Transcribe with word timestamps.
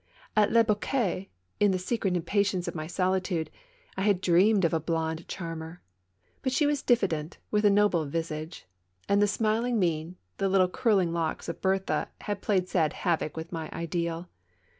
At 0.35 0.49
LeBoquet, 0.51 1.29
in 1.59 1.69
the 1.69 1.77
secret 1.77 2.15
impatience 2.17 2.67
of 2.67 2.73
my 2.73 2.87
solitude, 2.87 3.51
I 3.95 4.01
had 4.01 4.19
dreamed 4.19 4.65
of 4.65 4.73
a 4.73 4.79
blonde 4.79 5.27
charmer; 5.27 5.83
but 6.41 6.51
she 6.51 6.65
was 6.65 6.81
diffident, 6.81 7.37
with 7.51 7.65
a 7.65 7.69
noble 7.69 8.05
visage, 8.05 8.65
and 9.07 9.21
the 9.21 9.27
smiling 9.27 9.77
mien, 9.77 10.15
the 10.39 10.49
little 10.49 10.69
curly 10.69 11.05
locks 11.05 11.47
of 11.49 11.61
Berthe 11.61 12.07
had 12.21 12.41
played 12.41 12.67
sad 12.67 12.93
havoc 12.93 13.37
with 13.37 13.51
my 13.51 13.69
ideal. 13.71 14.27